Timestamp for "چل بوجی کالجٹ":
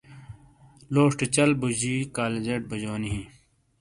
1.35-2.61